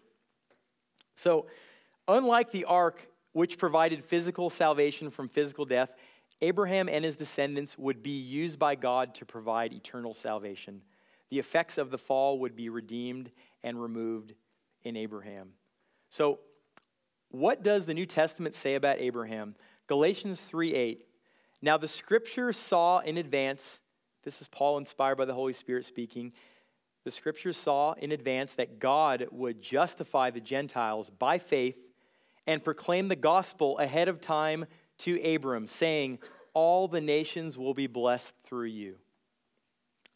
[1.16, 1.46] So,
[2.16, 5.94] unlike the ark, which provided physical salvation from physical death,
[6.42, 10.82] Abraham and his descendants would be used by God to provide eternal salvation.
[11.30, 13.30] The effects of the fall would be redeemed
[13.62, 14.34] and removed
[14.82, 15.50] in Abraham.
[16.08, 16.40] So,
[17.30, 19.54] what does the New Testament say about Abraham?
[19.86, 21.06] Galatians 3 8.
[21.62, 23.80] Now, the scripture saw in advance
[24.22, 26.32] this is Paul inspired by the Holy Spirit speaking.
[27.04, 31.80] The scriptures saw in advance that God would justify the Gentiles by faith
[32.50, 34.64] and proclaim the gospel ahead of time
[34.98, 36.18] to Abram, saying,
[36.52, 38.96] all the nations will be blessed through you.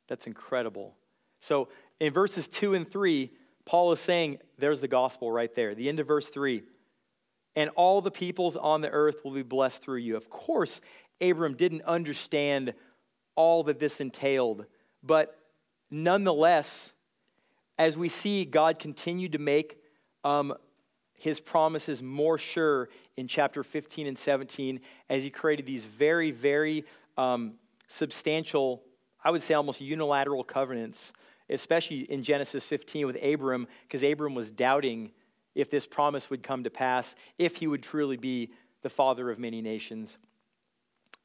[0.08, 0.96] That's incredible.
[1.38, 1.68] So
[2.00, 3.30] in verses 2 and 3,
[3.66, 5.76] Paul is saying, there's the gospel right there.
[5.76, 6.64] The end of verse 3
[7.54, 10.16] and all the peoples on the earth will be blessed through you.
[10.16, 10.80] Of course,
[11.20, 12.74] Abram didn't understand
[13.36, 14.66] all that this entailed,
[15.04, 15.38] but
[15.88, 16.92] nonetheless,
[17.78, 19.78] as we see God continue to make
[20.24, 20.52] um,
[21.24, 26.84] his promises more sure in chapter 15 and 17, as he created these very, very
[27.16, 27.54] um,
[27.88, 28.82] substantial,
[29.24, 31.14] I would say almost unilateral covenants,
[31.48, 35.12] especially in Genesis 15 with Abram, because Abram was doubting
[35.54, 38.50] if this promise would come to pass, if he would truly be
[38.82, 40.18] the father of many nations.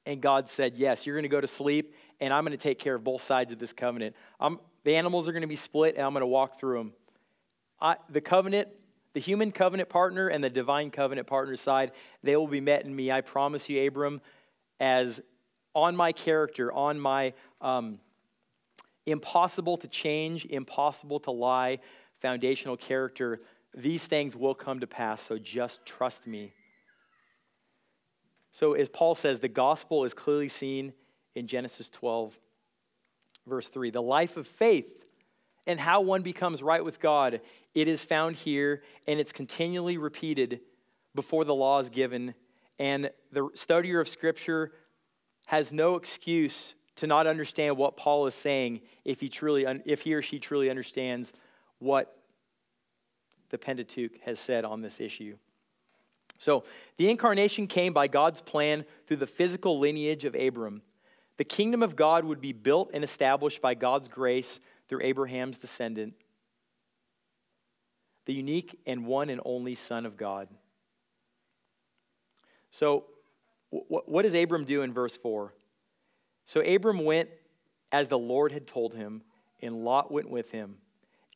[0.05, 2.79] And God said, Yes, you're going to go to sleep, and I'm going to take
[2.79, 4.15] care of both sides of this covenant.
[4.39, 6.93] I'm, the animals are going to be split, and I'm going to walk through them.
[7.81, 8.69] I, the covenant,
[9.13, 11.91] the human covenant partner and the divine covenant partner side,
[12.23, 13.11] they will be met in me.
[13.11, 14.21] I promise you, Abram,
[14.79, 15.21] as
[15.73, 17.99] on my character, on my um,
[19.05, 21.79] impossible to change, impossible to lie
[22.21, 23.39] foundational character
[23.73, 26.53] these things will come to pass, so just trust me.
[28.51, 30.93] So, as Paul says, the gospel is clearly seen
[31.35, 32.37] in Genesis 12,
[33.47, 33.91] verse 3.
[33.91, 35.05] The life of faith
[35.69, 37.41] and how one becomes right with God,
[37.75, 40.62] it is found here, and it's continually repeated
[41.13, 42.34] before the law is given.
[42.79, 44.71] And the studier of Scripture
[45.45, 50.15] has no excuse to not understand what Paul is saying if he, truly, if he
[50.15, 51.34] or she truly understands
[51.77, 52.17] what
[53.51, 55.38] the Pentateuch has said on this issue.
[56.39, 56.63] So,
[56.97, 60.82] the incarnation came by God's plan through the physical lineage of Abram.
[61.38, 66.15] The kingdom of God would be built and established by God's grace through Abraham's descendant,
[68.25, 70.49] the unique and one and only Son of God.
[72.71, 73.06] So,
[73.71, 75.54] what does Abram do in verse 4?
[76.45, 77.30] So, Abram went
[77.91, 79.21] as the Lord had told him,
[79.62, 80.78] and Lot went with him.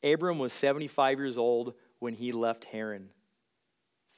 [0.03, 3.09] Abram was 75 years old when he left Haran.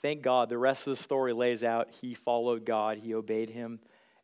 [0.02, 3.80] Thank God, the rest of the story lays out he followed God, he obeyed him,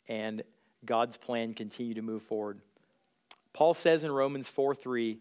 [0.08, 0.44] and
[0.86, 2.60] God's plan continued to move forward.
[3.54, 5.20] Paul says in Romans 4 3,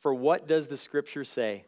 [0.00, 1.64] For what does the scripture say?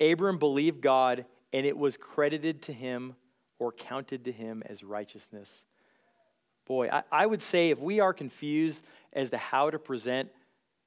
[0.00, 3.14] Abram believed God, and it was credited to him
[3.58, 5.64] or counted to him as righteousness.
[6.66, 10.30] Boy, I, I would say if we are confused as to how to present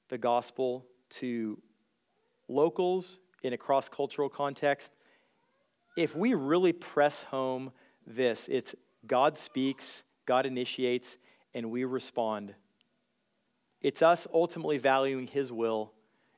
[0.09, 1.57] the gospel to
[2.47, 4.91] locals in a cross cultural context,
[5.95, 7.71] if we really press home
[8.05, 8.75] this, it's
[9.07, 11.17] God speaks, God initiates,
[11.53, 12.53] and we respond.
[13.85, 15.91] It's us ultimately valuing His will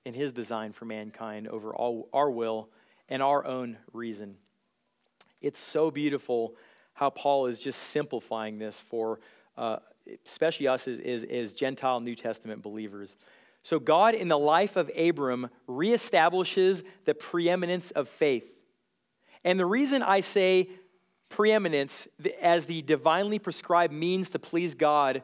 [0.05, 2.67] and His design for mankind over all our will
[3.07, 4.35] and our own reason.
[5.39, 6.55] It's so beautiful
[6.93, 9.21] how Paul is just simplifying this for
[9.57, 9.77] uh,
[10.25, 13.15] especially us as, as, as Gentile New Testament believers.
[13.63, 18.57] So, God, in the life of Abram, reestablishes the preeminence of faith.
[19.45, 20.67] And the reason I say
[21.29, 22.09] preeminence
[22.41, 25.23] as the divinely prescribed means to please God,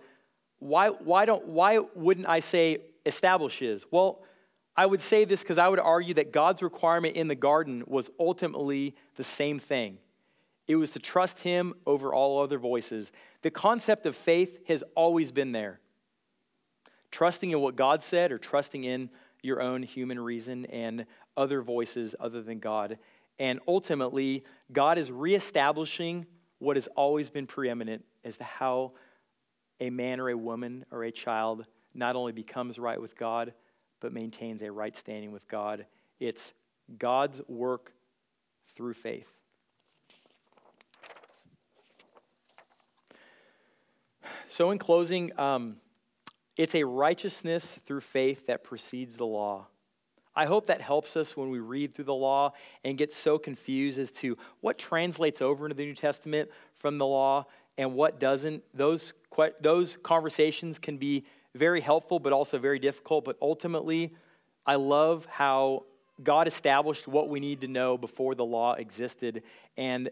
[0.64, 3.86] why, why, don't, why wouldn't I say establishes?
[3.92, 4.24] Well,
[4.76, 8.10] I would say this because I would argue that God's requirement in the garden was
[8.20, 9.98] ultimately the same thing.
[10.68, 13.12] It was to trust Him over all other voices.
[13.42, 15.80] The concept of faith has always been there
[17.12, 19.10] trusting in what God said or trusting in
[19.44, 21.06] your own human reason and
[21.38, 22.98] other voices other than God.
[23.38, 26.26] And ultimately, God is reestablishing
[26.58, 28.94] what has always been preeminent as to how
[29.84, 33.54] a man or a woman or a child not only becomes right with God,
[34.00, 35.86] but maintains a right standing with God.
[36.22, 36.54] It's
[36.98, 37.92] God's work
[38.76, 39.36] through faith.
[44.48, 45.78] So, in closing, um,
[46.56, 49.68] it's a righteousness through faith that precedes the law.
[50.36, 52.54] I hope that helps us when we read through the law
[52.86, 57.06] and get so confused as to what translates over into the New Testament from the
[57.06, 58.64] law and what doesn't.
[58.74, 59.14] Those,
[59.62, 61.26] those conversations can be
[61.56, 63.26] very helpful, but also very difficult.
[63.26, 64.16] But ultimately,
[64.66, 65.86] I love how
[66.22, 69.44] God established what we need to know before the law existed.
[69.78, 70.10] And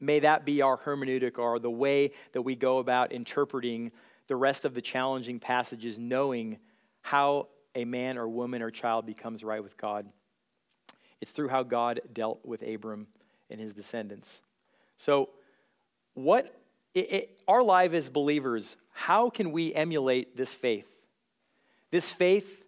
[0.00, 3.92] may that be our hermeneutic or the way that we go about interpreting
[4.26, 6.58] the rest of the challenging passages, knowing
[7.02, 10.06] how a man or woman or child becomes right with God.
[11.20, 13.06] It's through how God dealt with Abram
[13.50, 14.40] and his descendants.
[14.96, 15.30] So,
[16.14, 16.54] what
[16.94, 20.90] it, it, our life as believers, how can we emulate this faith?
[21.90, 22.64] This faith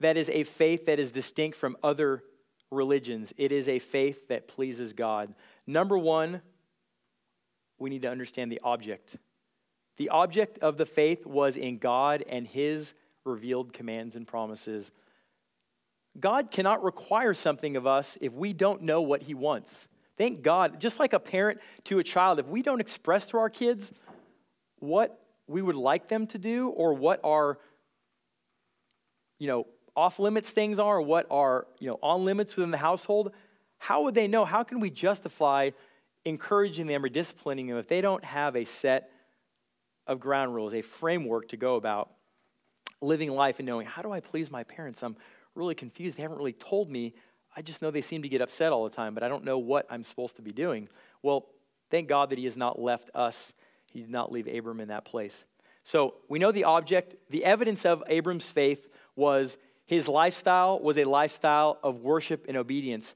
[0.00, 2.22] that is a faith that is distinct from other
[2.70, 3.32] religions.
[3.36, 5.34] It is a faith that pleases God.
[5.66, 6.42] Number one,
[7.78, 9.16] we need to understand the object.
[9.96, 12.94] The object of the faith was in God and His
[13.24, 14.92] revealed commands and promises.
[16.18, 19.88] God cannot require something of us if we don't know what He wants.
[20.16, 23.50] Thank God, just like a parent to a child, if we don't express to our
[23.50, 23.92] kids
[24.78, 27.58] what we would like them to do or what our
[29.38, 33.32] you know off limits things are, what are you know on limits within the household,
[33.78, 34.44] how would they know?
[34.44, 35.70] How can we justify
[36.24, 39.10] encouraging them or disciplining them if they don't have a set
[40.06, 42.10] of ground rules, a framework to go about
[43.00, 45.02] living life and knowing how do I please my parents?
[45.02, 45.16] I'm
[45.54, 46.16] really confused.
[46.16, 47.14] They haven't really told me.
[47.56, 49.58] I just know they seem to get upset all the time, but I don't know
[49.58, 50.88] what I'm supposed to be doing.
[51.22, 51.46] Well,
[51.90, 53.52] thank God that He has not left us.
[53.92, 55.44] He did not leave Abram in that place.
[55.84, 61.04] So we know the object, the evidence of Abram's faith was his lifestyle was a
[61.04, 63.14] lifestyle of worship and obedience.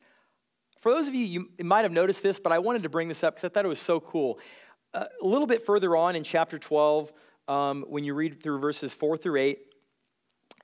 [0.80, 3.24] For those of you, you might have noticed this, but I wanted to bring this
[3.24, 4.39] up because I thought it was so cool.
[4.95, 7.12] Uh, a little bit further on in chapter 12,
[7.49, 9.59] um, when you read through verses 4 through 8,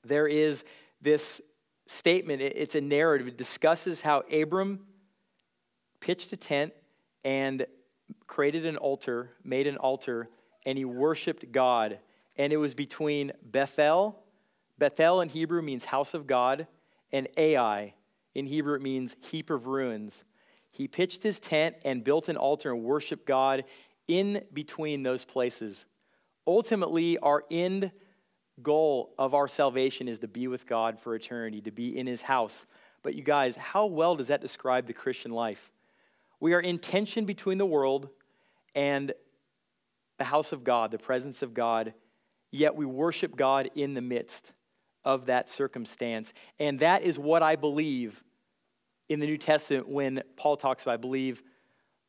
[0.04, 0.64] there is
[1.00, 1.40] this
[1.86, 2.42] statement.
[2.42, 3.28] It's a narrative.
[3.28, 4.80] It discusses how Abram
[6.00, 6.72] pitched a tent
[7.24, 7.66] and
[8.26, 10.28] created an altar, made an altar,
[10.66, 11.98] and he worshiped God.
[12.36, 14.22] And it was between Bethel,
[14.78, 16.66] Bethel in Hebrew means house of God,
[17.12, 17.94] and Ai
[18.34, 20.24] in Hebrew it means heap of ruins.
[20.70, 23.64] He pitched his tent and built an altar and worshiped God
[24.08, 25.86] in between those places.
[26.46, 27.92] Ultimately, our end
[28.62, 32.22] goal of our salvation is to be with God for eternity, to be in his
[32.22, 32.66] house.
[33.02, 35.72] But you guys, how well does that describe the Christian life?
[36.40, 38.08] We are in tension between the world
[38.74, 39.12] and
[40.18, 41.94] the house of God, the presence of God,
[42.50, 44.52] yet we worship God in the midst
[45.04, 46.32] of that circumstance.
[46.58, 48.22] And that is what I believe
[49.08, 51.42] in the New Testament when Paul talks about, I believe,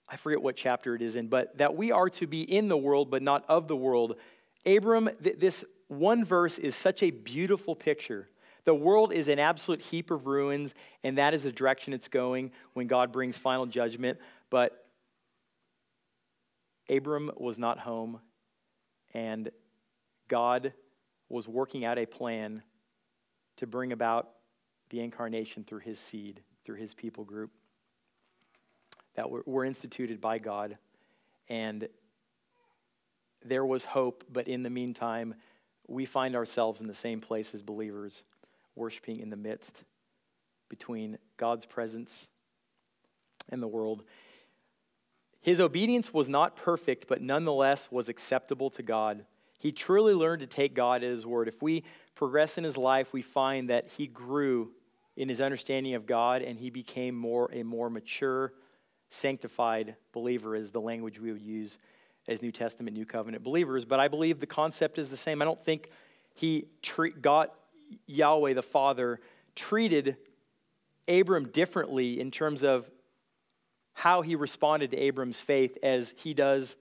[0.07, 2.77] I forget what chapter it is in, but that we are to be in the
[2.77, 4.15] world, but not of the world.
[4.65, 8.29] Abram, th- this one verse is such a beautiful picture.
[8.65, 10.73] The world is an absolute heap of ruins,
[11.03, 14.17] and that is the direction it's going when God brings final judgment.
[14.49, 14.85] But
[16.89, 18.19] Abram was not home,
[19.13, 19.49] and
[20.27, 20.73] God
[21.29, 22.63] was working out a plan
[23.57, 24.29] to bring about
[24.89, 27.51] the incarnation through his seed, through his people group
[29.15, 30.77] that were, instituted by God.
[31.47, 31.87] And
[33.43, 35.35] there was hope, but in the meantime,
[35.87, 38.23] we find ourselves in the same place as believers,
[38.75, 39.83] worshiping in the midst
[40.69, 42.29] between God's presence
[43.49, 44.03] and the world.
[45.41, 49.25] His obedience was not perfect, but nonetheless was acceptable to God.
[49.59, 51.47] He truly learned to take God at His word.
[51.47, 51.83] If we
[52.15, 54.71] progress in his life, we find that he grew
[55.15, 58.53] in his understanding of God and he became more a more mature,
[59.09, 61.77] sanctified believer, is the language we would use
[62.27, 63.85] as New Testament, New Covenant believers.
[63.85, 65.41] But I believe the concept is the same.
[65.41, 65.89] I don't think
[66.33, 67.53] he treat, got
[68.07, 69.19] Yahweh the Father
[69.55, 70.17] treated
[71.07, 72.89] Abram differently in terms of
[73.93, 76.77] how he responded to Abram's faith as he does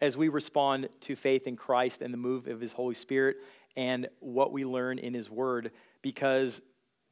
[0.00, 3.38] as we respond to faith in Christ and the move of his Holy Spirit
[3.78, 5.70] and what we learn in His Word
[6.02, 6.60] because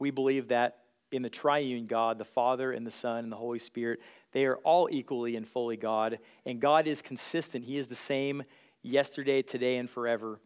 [0.01, 0.78] we believe that
[1.12, 4.01] in the triune God, the Father and the Son and the Holy Spirit,
[4.37, 6.18] they are all equally and fully God.
[6.45, 8.43] And God is consistent, He is the same
[8.82, 10.41] yesterday, today, and forever.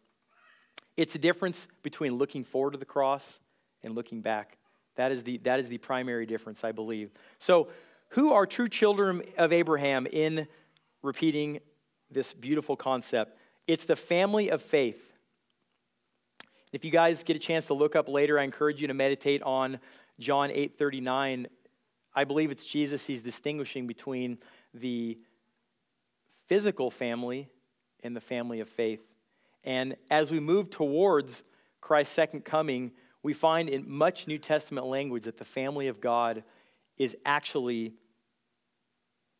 [0.95, 3.41] It's a difference between looking forward to the cross
[3.83, 4.57] and looking back.
[4.95, 7.11] That is the, that is the primary difference, I believe.
[7.37, 7.67] So,
[8.11, 10.47] who are true children of Abraham in
[11.01, 11.59] repeating
[12.09, 13.37] this beautiful concept?
[13.67, 15.11] It's the family of faith.
[16.71, 19.43] If you guys get a chance to look up later, I encourage you to meditate
[19.43, 19.81] on
[20.17, 21.47] John 8:39.
[22.13, 24.37] I believe it's Jesus he's distinguishing between
[24.73, 25.17] the
[26.47, 27.49] physical family
[28.03, 29.03] and the family of faith.
[29.63, 31.43] And as we move towards
[31.79, 32.91] Christ's second coming,
[33.23, 36.43] we find in much New Testament language that the family of God
[36.97, 37.93] is actually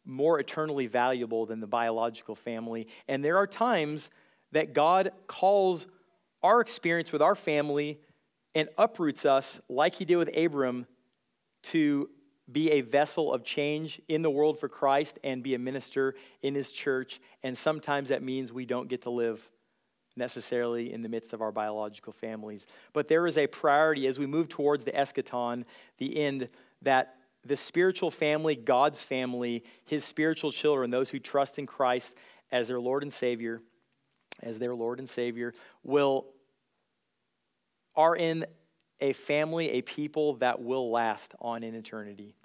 [0.06, 2.88] more eternally valuable than the biological family.
[3.08, 4.10] And there are times
[4.52, 5.88] that God calls
[6.44, 8.00] our experience with our family
[8.56, 10.88] and uproots us, like he did with Abram,
[11.64, 12.10] to
[12.50, 16.56] be a vessel of change in the world for Christ and be a minister in
[16.56, 17.20] his church.
[17.44, 19.50] And sometimes that means we don't get to live
[20.16, 22.68] necessarily in the midst of our biological families.
[22.94, 25.64] But there is a priority as we move towards the eschaton,
[25.98, 26.50] the end,
[26.82, 27.16] that
[27.46, 32.16] the spiritual family, God's family, his spiritual children, those who trust in Christ
[32.52, 33.62] as their Lord and Savior,
[34.44, 36.28] as their Lord and Savior, will
[37.96, 38.46] are in
[39.02, 42.36] a family, a people that will last on in eternity.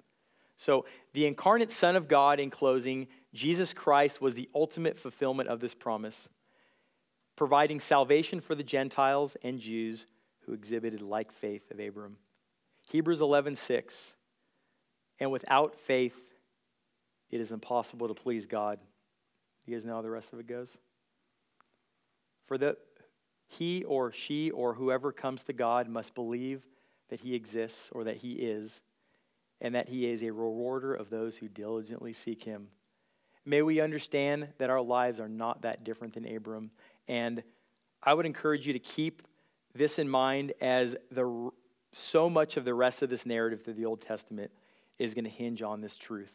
[0.57, 5.59] So, the incarnate Son of God, in closing, Jesus Christ was the ultimate fulfillment of
[5.59, 6.29] this promise,
[7.35, 10.07] providing salvation for the Gentiles and Jews
[10.45, 12.17] who exhibited like faith of Abram.
[12.89, 14.15] Hebrews 11:6
[15.19, 16.33] And without faith
[17.29, 18.79] it is impossible to please God.
[19.65, 20.77] You guys know how the rest of it goes?
[22.45, 22.77] For the
[23.47, 26.65] he or she or whoever comes to God must believe
[27.09, 28.81] that he exists or that he is
[29.61, 32.67] and that he is a rewarder of those who diligently seek him.
[33.45, 36.69] May we understand that our lives are not that different than Abram.
[37.07, 37.41] And
[38.03, 39.23] I would encourage you to keep
[39.73, 41.49] this in mind as the,
[41.91, 44.51] so much of the rest of this narrative through the Old Testament
[44.99, 46.33] is going to hinge on this truth.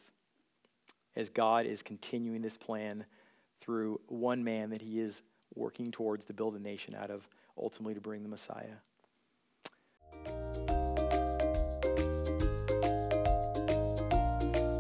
[1.15, 3.05] As God is continuing this plan
[3.61, 5.23] through one man that he is
[5.55, 7.29] working towards to build a nation out of,
[7.59, 8.79] ultimately to bring the Messiah.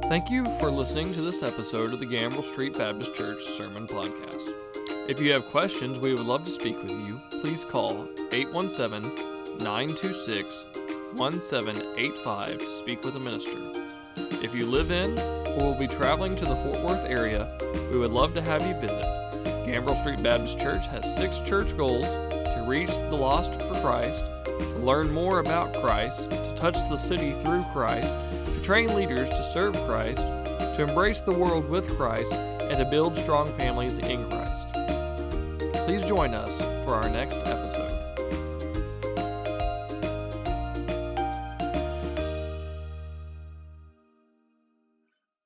[0.08, 4.52] Thank you for listening to this episode of the Gambrell Street Baptist Church Sermon Podcast.
[5.08, 7.18] If you have questions, we would love to speak with you.
[7.40, 10.66] Please call 817 926
[11.14, 13.56] 1785 to speak with a minister.
[14.44, 15.18] If you live in
[15.58, 17.50] or will be traveling to the Fort Worth area,
[17.90, 19.21] we would love to have you visit.
[19.66, 24.78] Gambrell Street Baptist Church has six church goals to reach the lost for Christ, to
[24.78, 28.12] learn more about Christ, to touch the city through Christ,
[28.46, 33.16] to train leaders to serve Christ, to embrace the world with Christ, and to build
[33.16, 34.68] strong families in Christ.
[35.86, 37.61] Please join us for our next episode.